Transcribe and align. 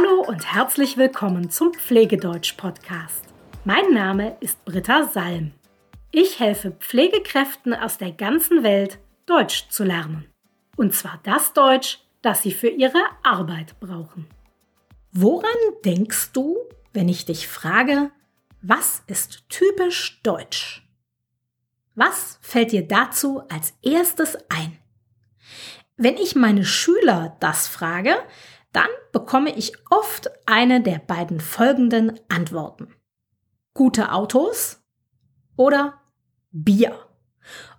Hallo 0.00 0.22
und 0.22 0.54
herzlich 0.54 0.96
willkommen 0.96 1.50
zum 1.50 1.74
Pflegedeutsch-Podcast. 1.74 3.24
Mein 3.64 3.92
Name 3.92 4.36
ist 4.40 4.64
Britta 4.64 5.04
Salm. 5.04 5.52
Ich 6.10 6.40
helfe 6.40 6.70
Pflegekräften 6.70 7.74
aus 7.74 7.98
der 7.98 8.12
ganzen 8.12 8.62
Welt, 8.62 8.98
Deutsch 9.26 9.68
zu 9.68 9.84
lernen. 9.84 10.26
Und 10.76 10.94
zwar 10.94 11.20
das 11.24 11.52
Deutsch, 11.52 11.98
das 12.22 12.42
sie 12.42 12.52
für 12.52 12.68
ihre 12.68 13.02
Arbeit 13.22 13.78
brauchen. 13.80 14.26
Woran 15.12 15.50
denkst 15.84 16.32
du, 16.32 16.56
wenn 16.92 17.08
ich 17.08 17.26
dich 17.26 17.48
frage, 17.48 18.10
was 18.62 19.02
ist 19.06 19.48
typisch 19.50 20.20
deutsch? 20.22 20.86
Was 21.94 22.38
fällt 22.40 22.72
dir 22.72 22.86
dazu 22.86 23.42
als 23.50 23.74
erstes 23.82 24.38
ein? 24.48 24.78
Wenn 25.96 26.16
ich 26.16 26.36
meine 26.36 26.64
Schüler 26.64 27.36
das 27.40 27.68
frage, 27.68 28.16
dann 28.72 28.88
bekomme 29.12 29.56
ich 29.56 29.72
oft 29.90 30.30
eine 30.46 30.82
der 30.82 30.98
beiden 30.98 31.40
folgenden 31.40 32.18
Antworten. 32.28 32.94
Gute 33.74 34.12
Autos 34.12 34.82
oder 35.56 36.00
Bier. 36.50 36.98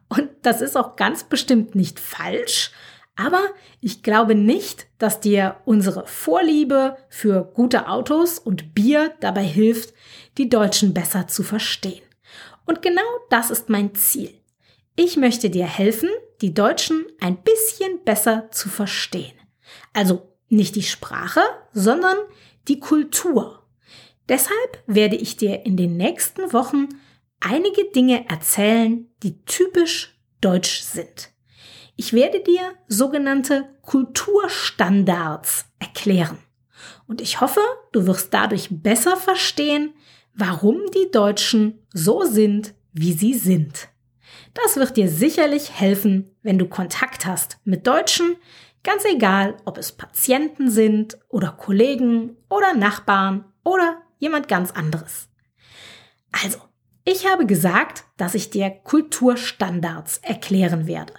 Und 0.09 0.29
das 0.41 0.61
ist 0.61 0.75
auch 0.75 0.95
ganz 0.95 1.23
bestimmt 1.23 1.75
nicht 1.75 1.99
falsch, 1.99 2.71
aber 3.15 3.41
ich 3.81 4.03
glaube 4.03 4.35
nicht, 4.35 4.87
dass 4.97 5.19
dir 5.19 5.57
unsere 5.65 6.07
Vorliebe 6.07 6.97
für 7.09 7.43
gute 7.43 7.87
Autos 7.87 8.39
und 8.39 8.73
Bier 8.73 9.13
dabei 9.19 9.43
hilft, 9.43 9.93
die 10.37 10.49
Deutschen 10.49 10.93
besser 10.93 11.27
zu 11.27 11.43
verstehen. 11.43 12.03
Und 12.65 12.81
genau 12.81 13.01
das 13.29 13.51
ist 13.51 13.69
mein 13.69 13.95
Ziel. 13.95 14.33
Ich 14.95 15.17
möchte 15.17 15.49
dir 15.49 15.65
helfen, 15.65 16.09
die 16.41 16.53
Deutschen 16.53 17.05
ein 17.19 17.37
bisschen 17.37 18.03
besser 18.03 18.49
zu 18.51 18.69
verstehen. 18.69 19.33
Also 19.93 20.30
nicht 20.51 20.75
die 20.75 20.83
Sprache, 20.83 21.41
sondern 21.73 22.17
die 22.67 22.79
Kultur. 22.79 23.63
Deshalb 24.29 24.83
werde 24.87 25.15
ich 25.15 25.37
dir 25.37 25.65
in 25.65 25.77
den 25.77 25.97
nächsten 25.97 26.53
Wochen 26.53 26.89
einige 27.39 27.85
Dinge 27.85 28.29
erzählen, 28.29 29.07
die 29.23 29.43
typisch 29.45 30.17
deutsch 30.39 30.81
sind. 30.81 31.31
Ich 31.95 32.13
werde 32.13 32.41
dir 32.41 32.61
sogenannte 32.87 33.69
Kulturstandards 33.81 35.65
erklären. 35.79 36.37
Und 37.07 37.21
ich 37.21 37.41
hoffe, 37.41 37.61
du 37.91 38.07
wirst 38.07 38.33
dadurch 38.33 38.69
besser 38.71 39.17
verstehen, 39.17 39.93
warum 40.33 40.79
die 40.95 41.11
Deutschen 41.11 41.85
so 41.93 42.23
sind, 42.23 42.73
wie 42.93 43.13
sie 43.13 43.33
sind. 43.33 43.89
Das 44.53 44.77
wird 44.77 44.97
dir 44.97 45.09
sicherlich 45.09 45.71
helfen, 45.79 46.31
wenn 46.41 46.57
du 46.57 46.67
Kontakt 46.67 47.25
hast 47.25 47.59
mit 47.63 47.87
Deutschen, 47.87 48.35
Ganz 48.83 49.05
egal, 49.05 49.57
ob 49.65 49.77
es 49.77 49.91
Patienten 49.91 50.69
sind 50.69 51.17
oder 51.29 51.51
Kollegen 51.51 52.37
oder 52.49 52.73
Nachbarn 52.73 53.45
oder 53.63 54.01
jemand 54.17 54.47
ganz 54.47 54.71
anderes. 54.71 55.29
Also, 56.31 56.57
ich 57.03 57.27
habe 57.27 57.45
gesagt, 57.45 58.05
dass 58.17 58.35
ich 58.35 58.49
dir 58.49 58.69
Kulturstandards 58.69 60.19
erklären 60.19 60.87
werde. 60.87 61.13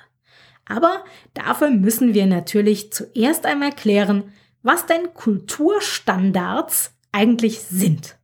Aber 0.64 1.04
dafür 1.34 1.70
müssen 1.70 2.14
wir 2.14 2.26
natürlich 2.26 2.92
zuerst 2.92 3.46
einmal 3.46 3.72
klären, 3.72 4.32
was 4.62 4.86
denn 4.86 5.12
Kulturstandards 5.12 6.94
eigentlich 7.10 7.60
sind. 7.60 8.16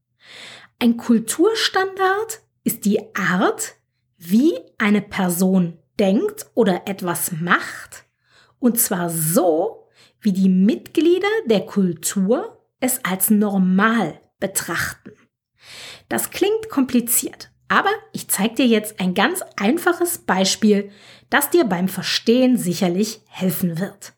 Ein 0.81 0.97
Kulturstandard 0.97 2.41
ist 2.63 2.85
die 2.85 3.15
Art, 3.15 3.75
wie 4.17 4.55
eine 4.79 5.03
Person 5.03 5.79
denkt 5.99 6.47
oder 6.55 6.83
etwas 6.87 7.33
macht, 7.33 8.05
und 8.59 8.79
zwar 8.81 9.11
so, 9.11 9.89
wie 10.21 10.33
die 10.33 10.49
Mitglieder 10.49 11.29
der 11.47 11.67
Kultur 11.67 12.65
es 12.81 13.05
als 13.05 13.31
normal 13.31 14.21
betrachten. 14.41 15.13
Das 16.09 16.31
klingt 16.31 16.69
kompliziert, 16.69 17.51
aber 17.69 17.91
ich 18.13 18.29
zeige 18.29 18.57
dir 18.57 18.67
jetzt 18.67 19.01
ein 19.01 19.15
ganz 19.15 19.43
einfaches 19.57 20.19
Beispiel, 20.19 20.91
das 21.31 21.51
dir 21.51 21.65
beim 21.65 21.89
Verstehen 21.89 22.57
sicherlich 22.57 23.21
helfen 23.27 23.79
wird. 23.79 24.15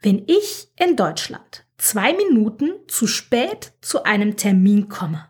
Wenn 0.00 0.24
ich 0.26 0.68
in 0.78 0.96
Deutschland 0.96 1.66
zwei 1.78 2.12
Minuten 2.12 2.72
zu 2.88 3.06
spät 3.06 3.72
zu 3.80 4.04
einem 4.04 4.36
Termin 4.36 4.88
komme, 4.88 5.28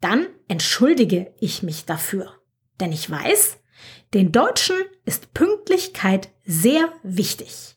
dann 0.00 0.26
entschuldige 0.48 1.34
ich 1.40 1.62
mich 1.62 1.84
dafür. 1.84 2.34
Denn 2.80 2.92
ich 2.92 3.10
weiß, 3.10 3.58
den 4.14 4.30
Deutschen 4.30 4.76
ist 5.06 5.32
Pünktlichkeit 5.32 6.28
sehr 6.44 6.92
wichtig. 7.02 7.76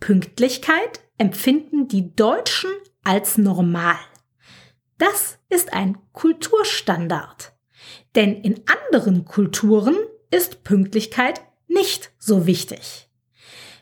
Pünktlichkeit 0.00 1.00
empfinden 1.16 1.88
die 1.88 2.14
Deutschen 2.14 2.70
als 3.04 3.38
normal. 3.38 3.96
Das 4.98 5.38
ist 5.48 5.72
ein 5.72 5.96
Kulturstandard. 6.12 7.52
Denn 8.14 8.42
in 8.42 8.62
anderen 8.66 9.24
Kulturen 9.24 9.96
ist 10.30 10.62
Pünktlichkeit 10.62 11.40
nicht 11.68 12.10
so 12.18 12.46
wichtig. 12.46 13.08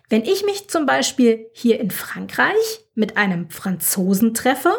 Wenn 0.09 0.25
ich 0.25 0.45
mich 0.45 0.69
zum 0.69 0.87
Beispiel 0.87 1.51
hier 1.53 1.81
in 1.81 1.91
Frankreich 1.91 2.85
mit 2.95 3.17
einem 3.17 3.51
Franzosen 3.51 4.35
treffe 4.35 4.73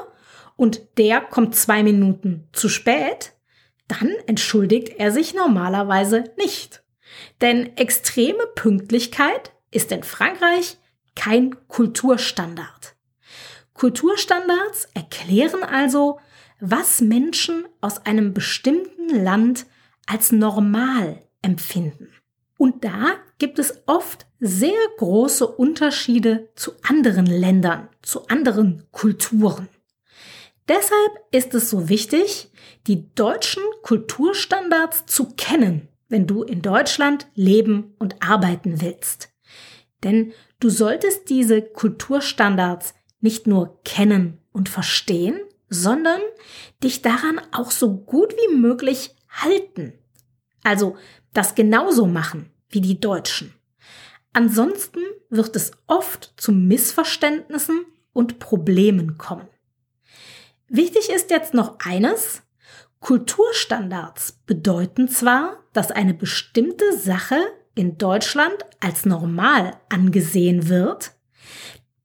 und 0.55 0.81
der 0.97 1.21
kommt 1.21 1.55
zwei 1.55 1.83
Minuten 1.83 2.47
zu 2.53 2.69
spät, 2.69 3.33
dann 3.87 4.09
entschuldigt 4.27 4.89
er 4.97 5.11
sich 5.11 5.33
normalerweise 5.33 6.23
nicht. 6.37 6.80
Denn 7.41 7.75
extreme 7.77 8.45
Pünktlichkeit 8.55 9.51
ist 9.71 9.91
in 9.91 10.03
Frankreich 10.03 10.77
kein 11.15 11.55
Kulturstandard. 11.67 12.95
Kulturstandards 13.73 14.87
erklären 14.93 15.63
also, 15.63 16.19
was 16.59 17.01
Menschen 17.01 17.65
aus 17.81 18.05
einem 18.05 18.33
bestimmten 18.33 19.09
Land 19.09 19.65
als 20.05 20.31
normal 20.31 21.23
empfinden. 21.41 22.09
Und 22.57 22.83
da 22.83 23.15
gibt 23.39 23.57
es 23.57 23.81
oft 23.87 24.27
sehr 24.39 24.77
große 24.97 25.47
Unterschiede 25.47 26.49
zu 26.55 26.73
anderen 26.83 27.25
Ländern, 27.25 27.89
zu 28.03 28.27
anderen 28.27 28.85
Kulturen. 28.91 29.67
Deshalb 30.67 31.11
ist 31.31 31.55
es 31.55 31.71
so 31.71 31.89
wichtig, 31.89 32.51
die 32.85 33.13
deutschen 33.15 33.63
Kulturstandards 33.81 35.07
zu 35.07 35.29
kennen 35.35 35.87
wenn 36.11 36.27
du 36.27 36.43
in 36.43 36.61
Deutschland 36.61 37.27
leben 37.35 37.95
und 37.97 38.21
arbeiten 38.21 38.81
willst. 38.81 39.29
Denn 40.03 40.33
du 40.59 40.69
solltest 40.69 41.29
diese 41.29 41.61
Kulturstandards 41.61 42.93
nicht 43.21 43.47
nur 43.47 43.81
kennen 43.83 44.39
und 44.51 44.67
verstehen, 44.67 45.39
sondern 45.69 46.19
dich 46.83 47.01
daran 47.01 47.39
auch 47.51 47.71
so 47.71 47.95
gut 47.95 48.33
wie 48.33 48.55
möglich 48.55 49.15
halten. 49.29 49.93
Also 50.63 50.97
das 51.33 51.55
genauso 51.55 52.07
machen 52.07 52.51
wie 52.69 52.81
die 52.81 52.99
Deutschen. 52.99 53.53
Ansonsten 54.33 54.99
wird 55.29 55.55
es 55.55 55.71
oft 55.87 56.33
zu 56.35 56.51
Missverständnissen 56.51 57.85
und 58.13 58.39
Problemen 58.39 59.17
kommen. 59.17 59.47
Wichtig 60.67 61.09
ist 61.09 61.31
jetzt 61.31 61.53
noch 61.53 61.79
eines, 61.79 62.41
Kulturstandards 63.01 64.43
bedeuten 64.45 65.09
zwar, 65.09 65.65
dass 65.73 65.91
eine 65.91 66.13
bestimmte 66.13 66.97
Sache 66.97 67.39
in 67.75 67.97
Deutschland 67.97 68.55
als 68.79 69.05
normal 69.05 69.75
angesehen 69.89 70.69
wird, 70.69 71.11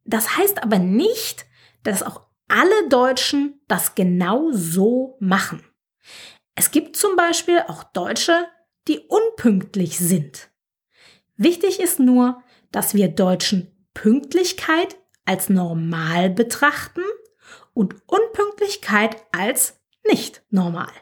das 0.04 0.36
heißt 0.36 0.62
aber 0.62 0.78
nicht, 0.78 1.46
dass 1.82 2.02
auch 2.02 2.22
alle 2.48 2.88
Deutschen 2.88 3.60
das 3.68 3.94
genau 3.94 4.50
so 4.52 5.16
machen. 5.20 5.62
Es 6.54 6.70
gibt 6.70 6.96
zum 6.96 7.16
Beispiel 7.16 7.62
auch 7.68 7.84
Deutsche, 7.84 8.46
die 8.88 9.00
unpünktlich 9.00 9.98
sind. 9.98 10.50
Wichtig 11.36 11.80
ist 11.80 12.00
nur, 12.00 12.42
dass 12.72 12.94
wir 12.94 13.08
Deutschen 13.08 13.88
Pünktlichkeit 13.94 14.96
als 15.24 15.50
normal 15.50 16.30
betrachten 16.30 17.02
und 17.74 17.96
Unpünktlichkeit 18.06 19.16
als 19.32 19.78
nicht 20.08 20.42
normal. 20.50 20.92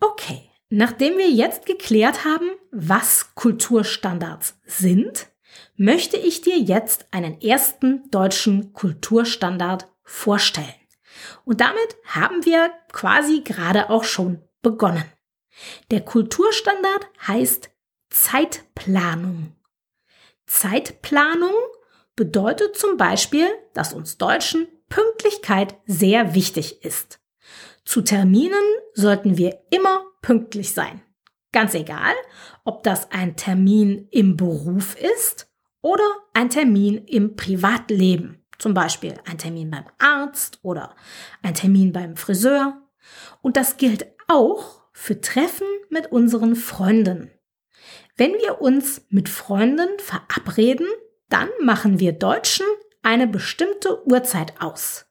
Okay, 0.00 0.50
nachdem 0.68 1.18
wir 1.18 1.30
jetzt 1.30 1.66
geklärt 1.66 2.24
haben, 2.24 2.50
was 2.70 3.34
Kulturstandards 3.34 4.58
sind, 4.64 5.28
möchte 5.76 6.16
ich 6.16 6.42
dir 6.42 6.58
jetzt 6.58 7.06
einen 7.10 7.40
ersten 7.40 8.10
deutschen 8.10 8.72
Kulturstandard 8.72 9.88
vorstellen. 10.02 10.74
Und 11.44 11.60
damit 11.60 11.96
haben 12.04 12.44
wir 12.44 12.70
quasi 12.92 13.40
gerade 13.40 13.90
auch 13.90 14.04
schon 14.04 14.42
begonnen. 14.62 15.04
Der 15.90 16.02
Kulturstandard 16.02 17.06
heißt 17.26 17.70
Zeitplanung. 18.10 19.56
Zeitplanung 20.46 21.54
bedeutet 22.14 22.76
zum 22.76 22.96
Beispiel, 22.96 23.46
dass 23.74 23.92
uns 23.92 24.18
Deutschen 24.18 24.68
Pünktlichkeit 24.88 25.76
sehr 25.86 26.34
wichtig 26.34 26.84
ist. 26.84 27.20
Zu 27.86 28.02
Terminen 28.02 28.64
sollten 28.94 29.38
wir 29.38 29.60
immer 29.70 30.04
pünktlich 30.20 30.74
sein. 30.74 31.02
Ganz 31.52 31.72
egal, 31.72 32.14
ob 32.64 32.82
das 32.82 33.12
ein 33.12 33.36
Termin 33.36 34.08
im 34.10 34.36
Beruf 34.36 34.96
ist 35.00 35.48
oder 35.80 36.04
ein 36.34 36.50
Termin 36.50 36.98
im 37.06 37.36
Privatleben. 37.36 38.44
Zum 38.58 38.74
Beispiel 38.74 39.14
ein 39.24 39.38
Termin 39.38 39.70
beim 39.70 39.84
Arzt 39.98 40.58
oder 40.62 40.96
ein 41.42 41.54
Termin 41.54 41.92
beim 41.92 42.16
Friseur. 42.16 42.82
Und 43.40 43.56
das 43.56 43.76
gilt 43.76 44.06
auch 44.26 44.82
für 44.92 45.20
Treffen 45.20 45.68
mit 45.88 46.10
unseren 46.10 46.56
Freunden. 46.56 47.30
Wenn 48.16 48.32
wir 48.32 48.60
uns 48.60 49.06
mit 49.10 49.28
Freunden 49.28 49.98
verabreden, 49.98 50.88
dann 51.28 51.48
machen 51.62 52.00
wir 52.00 52.12
Deutschen 52.12 52.66
eine 53.02 53.28
bestimmte 53.28 54.04
Uhrzeit 54.08 54.60
aus. 54.60 55.06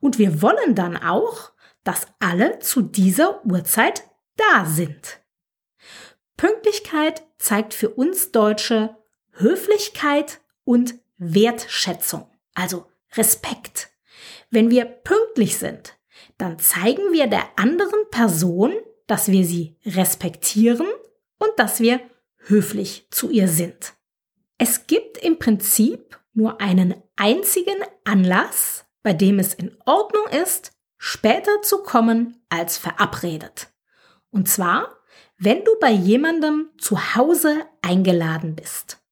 Und 0.00 0.18
wir 0.18 0.40
wollen 0.40 0.74
dann 0.74 0.96
auch, 0.96 1.51
dass 1.84 2.06
alle 2.20 2.58
zu 2.60 2.82
dieser 2.82 3.44
Uhrzeit 3.44 4.04
da 4.36 4.64
sind. 4.64 5.20
Pünktlichkeit 6.36 7.22
zeigt 7.38 7.74
für 7.74 7.90
uns 7.90 8.32
Deutsche 8.32 8.96
Höflichkeit 9.32 10.40
und 10.64 10.94
Wertschätzung, 11.16 12.28
also 12.54 12.86
Respekt. 13.14 13.90
Wenn 14.50 14.70
wir 14.70 14.84
pünktlich 14.84 15.56
sind, 15.58 15.96
dann 16.38 16.58
zeigen 16.58 17.12
wir 17.12 17.26
der 17.26 17.58
anderen 17.58 18.08
Person, 18.10 18.72
dass 19.06 19.28
wir 19.28 19.44
sie 19.44 19.76
respektieren 19.84 20.86
und 21.38 21.50
dass 21.56 21.80
wir 21.80 22.00
höflich 22.36 23.06
zu 23.10 23.30
ihr 23.30 23.48
sind. 23.48 23.94
Es 24.58 24.86
gibt 24.86 25.18
im 25.18 25.38
Prinzip 25.38 26.18
nur 26.34 26.60
einen 26.60 26.94
einzigen 27.16 27.76
Anlass, 28.04 28.84
bei 29.02 29.12
dem 29.12 29.38
es 29.38 29.54
in 29.54 29.76
Ordnung 29.86 30.26
ist, 30.28 30.72
später 31.04 31.62
zu 31.62 31.78
kommen 31.78 32.40
als 32.48 32.78
verabredet. 32.78 33.72
Und 34.30 34.48
zwar, 34.48 35.00
wenn 35.36 35.64
du 35.64 35.72
bei 35.80 35.90
jemandem 35.90 36.70
zu 36.78 37.16
Hause 37.16 37.66
eingeladen 37.82 38.54
bist. 38.54 39.02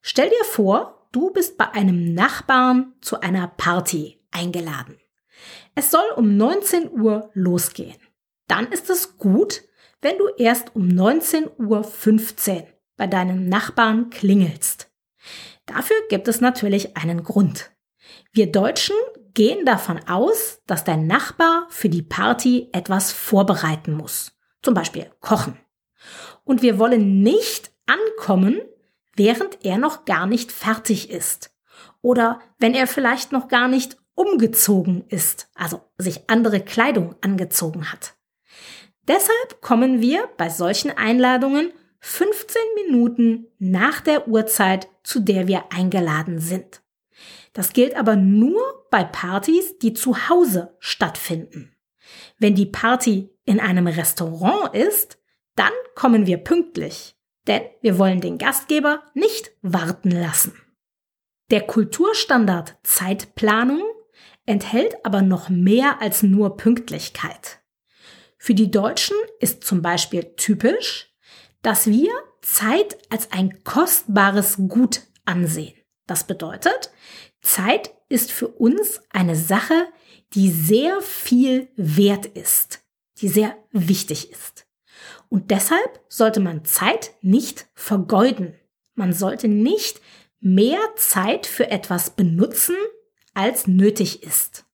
Stell 0.00 0.30
dir 0.30 0.44
vor, 0.46 1.06
du 1.12 1.30
bist 1.30 1.58
bei 1.58 1.70
einem 1.72 2.14
Nachbarn 2.14 2.94
zu 3.02 3.20
einer 3.20 3.48
Party 3.48 4.24
eingeladen. 4.30 4.98
Es 5.74 5.90
soll 5.90 6.08
um 6.16 6.38
19 6.38 6.90
Uhr 6.90 7.28
losgehen. 7.34 7.98
Dann 8.48 8.72
ist 8.72 8.88
es 8.88 9.18
gut, 9.18 9.62
wenn 10.00 10.16
du 10.16 10.28
erst 10.38 10.74
um 10.74 10.88
19.15 10.88 12.60
Uhr 12.62 12.66
bei 12.96 13.06
deinem 13.06 13.46
Nachbarn 13.46 14.08
klingelst. 14.08 14.90
Dafür 15.66 15.96
gibt 16.08 16.28
es 16.28 16.40
natürlich 16.40 16.96
einen 16.96 17.24
Grund. 17.24 17.72
Wir 18.32 18.50
Deutschen 18.50 18.96
gehen 19.36 19.66
davon 19.66 20.00
aus, 20.08 20.62
dass 20.66 20.82
dein 20.82 21.06
Nachbar 21.06 21.66
für 21.68 21.90
die 21.90 22.02
Party 22.02 22.70
etwas 22.72 23.12
vorbereiten 23.12 23.92
muss. 23.92 24.32
Zum 24.62 24.72
Beispiel 24.72 25.10
kochen. 25.20 25.60
Und 26.42 26.62
wir 26.62 26.78
wollen 26.78 27.22
nicht 27.22 27.70
ankommen, 27.86 28.60
während 29.14 29.64
er 29.64 29.76
noch 29.76 30.06
gar 30.06 30.26
nicht 30.26 30.50
fertig 30.50 31.10
ist. 31.10 31.54
Oder 32.00 32.40
wenn 32.58 32.74
er 32.74 32.86
vielleicht 32.86 33.30
noch 33.30 33.48
gar 33.48 33.68
nicht 33.68 33.98
umgezogen 34.14 35.04
ist, 35.08 35.50
also 35.54 35.82
sich 35.98 36.30
andere 36.30 36.60
Kleidung 36.60 37.14
angezogen 37.20 37.92
hat. 37.92 38.14
Deshalb 39.06 39.60
kommen 39.60 40.00
wir 40.00 40.30
bei 40.38 40.48
solchen 40.48 40.90
Einladungen 40.90 41.72
15 42.00 42.62
Minuten 42.86 43.48
nach 43.58 44.00
der 44.00 44.28
Uhrzeit, 44.28 44.88
zu 45.02 45.20
der 45.20 45.46
wir 45.46 45.64
eingeladen 45.72 46.38
sind. 46.38 46.80
Das 47.52 47.74
gilt 47.74 47.96
aber 47.96 48.16
nur 48.16 48.75
bei 48.90 49.04
Partys, 49.04 49.78
die 49.78 49.92
zu 49.92 50.28
Hause 50.28 50.76
stattfinden. 50.78 51.76
Wenn 52.38 52.54
die 52.54 52.66
Party 52.66 53.30
in 53.44 53.60
einem 53.60 53.86
Restaurant 53.86 54.74
ist, 54.74 55.18
dann 55.54 55.72
kommen 55.94 56.26
wir 56.26 56.38
pünktlich, 56.38 57.16
denn 57.46 57.62
wir 57.80 57.98
wollen 57.98 58.20
den 58.20 58.38
Gastgeber 58.38 59.02
nicht 59.14 59.52
warten 59.62 60.10
lassen. 60.10 60.60
Der 61.50 61.62
Kulturstandard 61.62 62.76
Zeitplanung 62.82 63.82
enthält 64.46 65.04
aber 65.04 65.22
noch 65.22 65.48
mehr 65.48 66.00
als 66.00 66.22
nur 66.22 66.56
Pünktlichkeit. 66.56 67.60
Für 68.38 68.54
die 68.54 68.70
Deutschen 68.70 69.16
ist 69.40 69.64
zum 69.64 69.82
Beispiel 69.82 70.34
typisch, 70.36 71.12
dass 71.62 71.86
wir 71.86 72.12
Zeit 72.42 72.98
als 73.10 73.32
ein 73.32 73.64
kostbares 73.64 74.56
Gut 74.68 75.02
ansehen. 75.24 75.74
Das 76.06 76.24
bedeutet, 76.24 76.92
Zeit 77.40 77.92
ist 78.08 78.32
für 78.32 78.48
uns 78.48 79.00
eine 79.10 79.36
Sache, 79.36 79.88
die 80.34 80.50
sehr 80.50 81.00
viel 81.00 81.68
wert 81.76 82.26
ist, 82.26 82.80
die 83.18 83.28
sehr 83.28 83.56
wichtig 83.72 84.30
ist. 84.30 84.66
Und 85.28 85.50
deshalb 85.50 86.00
sollte 86.08 86.40
man 86.40 86.64
Zeit 86.64 87.12
nicht 87.20 87.66
vergeuden. 87.74 88.54
Man 88.94 89.12
sollte 89.12 89.48
nicht 89.48 90.00
mehr 90.40 90.80
Zeit 90.96 91.46
für 91.46 91.70
etwas 91.70 92.10
benutzen, 92.10 92.76
als 93.34 93.66
nötig 93.66 94.22
ist. 94.22 94.64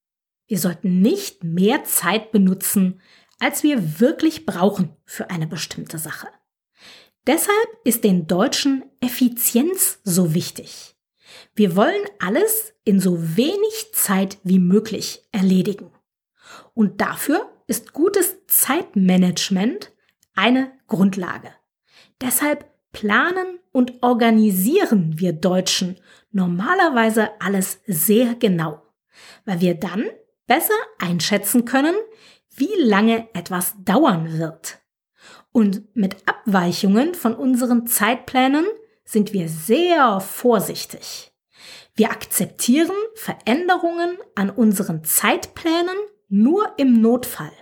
Wir 0.47 0.59
sollten 0.59 1.01
nicht 1.01 1.45
mehr 1.45 1.85
Zeit 1.85 2.31
benutzen, 2.31 3.01
als 3.39 3.63
wir 3.63 4.01
wirklich 4.01 4.47
brauchen 4.47 4.95
für 5.05 5.31
eine 5.31 5.47
bestimmte 5.47 5.99
Sache. 5.99 6.29
Deshalb 7.27 7.69
ist 7.85 8.05
den 8.05 8.27
Deutschen 8.27 8.85
Effizienz 9.01 10.01
so 10.05 10.35
wichtig. 10.35 10.92
Wir 11.55 11.77
wollen 11.77 12.03
alles 12.19 12.75
in 12.85 13.01
so 13.01 13.37
wenig 13.37 13.93
Zeit 13.93 14.39
wie 14.43 14.59
möglich 14.59 15.23
erledigen. 15.33 15.91
Und 16.75 17.01
dafür 17.01 17.51
ist 17.67 17.93
gutes 17.93 18.47
Zeitmanagement 18.47 19.93
eine 20.35 20.73
Grundlage. 20.89 21.51
Deshalb 22.21 22.67
planen 22.93 23.59
und 23.73 24.03
organisieren 24.03 25.19
wir 25.19 25.33
Deutschen 25.33 25.99
normalerweise 26.31 27.31
alles 27.41 27.81
sehr 27.87 28.35
genau, 28.35 28.83
weil 29.45 29.61
wir 29.61 29.75
dann 29.75 30.05
besser 30.47 30.75
einschätzen 30.99 31.65
können, 31.65 31.95
wie 32.55 32.75
lange 32.79 33.29
etwas 33.35 33.75
dauern 33.85 34.39
wird. 34.39 34.79
Und 35.53 35.95
mit 35.95 36.17
Abweichungen 36.27 37.15
von 37.15 37.35
unseren 37.35 37.87
Zeitplänen 37.87 38.65
sind 39.05 39.33
wir 39.33 39.49
sehr 39.49 40.21
vorsichtig. 40.21 41.33
Wir 41.95 42.11
akzeptieren 42.11 42.97
Veränderungen 43.15 44.17
an 44.35 44.51
unseren 44.51 45.05
Zeitplänen 45.05 45.97
nur 46.29 46.73
im 46.79 47.01
Notfall, 47.01 47.53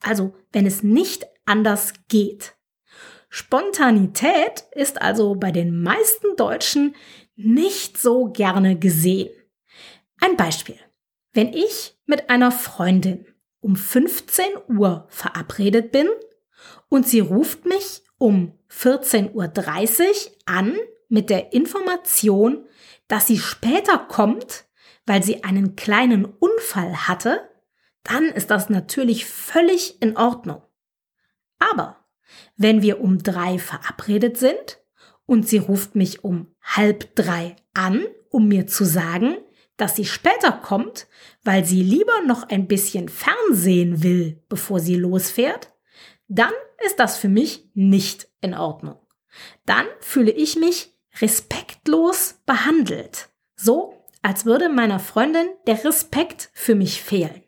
also 0.00 0.34
wenn 0.52 0.66
es 0.66 0.82
nicht 0.82 1.26
anders 1.44 1.92
geht. 2.08 2.56
Spontanität 3.28 4.64
ist 4.72 5.00
also 5.00 5.34
bei 5.34 5.52
den 5.52 5.82
meisten 5.82 6.36
Deutschen 6.36 6.96
nicht 7.36 7.98
so 7.98 8.30
gerne 8.30 8.78
gesehen. 8.78 9.30
Ein 10.20 10.36
Beispiel. 10.36 10.78
Wenn 11.32 11.52
ich 11.52 11.98
mit 12.06 12.30
einer 12.30 12.50
Freundin 12.50 13.26
um 13.60 13.76
15 13.76 14.44
Uhr 14.68 15.06
verabredet 15.10 15.92
bin 15.92 16.08
und 16.88 17.06
sie 17.06 17.20
ruft 17.20 17.66
mich 17.66 18.02
um 18.18 18.52
14.30 18.70 19.30
Uhr 19.34 20.32
an 20.46 20.76
mit 21.08 21.30
der 21.30 21.52
Information, 21.52 22.66
dass 23.08 23.26
sie 23.26 23.38
später 23.38 23.98
kommt, 23.98 24.66
weil 25.06 25.22
sie 25.22 25.44
einen 25.44 25.76
kleinen 25.76 26.24
Unfall 26.24 27.08
hatte, 27.08 27.48
dann 28.02 28.24
ist 28.24 28.50
das 28.50 28.68
natürlich 28.68 29.26
völlig 29.26 30.00
in 30.02 30.16
Ordnung. 30.16 30.62
Aber 31.58 32.04
wenn 32.56 32.82
wir 32.82 33.00
um 33.00 33.18
drei 33.18 33.58
verabredet 33.58 34.36
sind 34.36 34.80
und 35.26 35.48
sie 35.48 35.58
ruft 35.58 35.94
mich 35.94 36.24
um 36.24 36.54
halb 36.62 37.14
drei 37.14 37.56
an, 37.74 38.04
um 38.30 38.48
mir 38.48 38.66
zu 38.66 38.84
sagen, 38.84 39.36
dass 39.76 39.96
sie 39.96 40.06
später 40.06 40.52
kommt, 40.52 41.06
weil 41.44 41.64
sie 41.64 41.82
lieber 41.82 42.22
noch 42.26 42.48
ein 42.48 42.66
bisschen 42.66 43.08
Fernsehen 43.08 44.02
will, 44.02 44.42
bevor 44.48 44.80
sie 44.80 44.96
losfährt, 44.96 45.72
dann 46.28 46.52
ist 46.84 46.98
das 46.98 47.16
für 47.16 47.28
mich 47.28 47.68
nicht 47.74 48.28
in 48.40 48.54
Ordnung. 48.54 48.98
Dann 49.64 49.86
fühle 50.00 50.30
ich 50.30 50.56
mich 50.56 50.94
respektlos 51.20 52.40
behandelt. 52.46 53.28
So, 53.54 54.04
als 54.22 54.44
würde 54.44 54.68
meiner 54.68 54.98
Freundin 54.98 55.46
der 55.66 55.84
Respekt 55.84 56.50
für 56.52 56.74
mich 56.74 57.02
fehlen. 57.02 57.42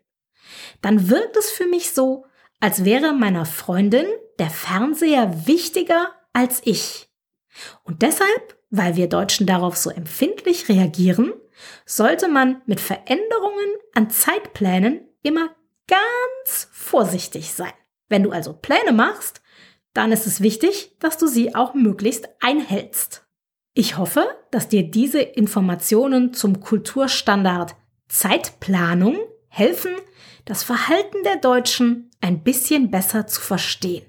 Dann 0.81 1.11
wirkt 1.11 1.37
es 1.37 1.51
für 1.51 1.67
mich 1.67 1.93
so, 1.93 2.25
als 2.61 2.85
wäre 2.85 3.13
meiner 3.13 3.47
Freundin 3.47 4.07
der 4.39 4.51
Fernseher 4.51 5.47
wichtiger 5.47 6.13
als 6.33 6.61
ich. 6.65 7.11
Und 7.83 8.03
deshalb, 8.03 8.59
weil 8.71 8.97
wir 8.97 9.09
Deutschen 9.09 9.47
darauf 9.47 9.77
so 9.77 9.91
empfindlich 9.91 10.69
reagieren, 10.69 11.33
sollte 11.85 12.29
man 12.29 12.63
mit 12.67 12.81
Veränderungen 12.81 13.75
an 13.95 14.11
Zeitplänen 14.11 15.09
immer 15.23 15.55
ganz 15.89 16.69
vorsichtig 16.73 17.53
sein. 17.53 17.73
Wenn 18.09 18.23
du 18.23 18.31
also 18.31 18.53
Pläne 18.53 18.93
machst, 18.93 19.43
dann 19.95 20.13
ist 20.13 20.27
es 20.27 20.41
wichtig, 20.41 20.97
dass 20.99 21.19
du 21.19 21.27
sie 21.27 21.55
auch 21.55 21.75
möglichst 21.75 22.29
einhältst. 22.41 23.27
Ich 23.75 23.97
hoffe, 23.97 24.27
dass 24.51 24.69
dir 24.69 24.91
diese 24.91 25.21
Informationen 25.21 26.35
zum 26.35 26.61
Kulturstandard 26.61 27.77
Zeitplanung 28.09 29.19
helfen, 29.49 29.93
das 30.45 30.63
Verhalten 30.63 31.23
der 31.25 31.37
Deutschen 31.37 32.11
ein 32.21 32.43
bisschen 32.43 32.91
besser 32.91 33.27
zu 33.27 33.41
verstehen. 33.41 34.05